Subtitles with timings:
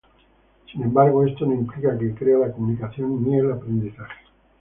[0.71, 4.19] Sin embargo, esto no implica que crea la comunicación ni el aprendizaje.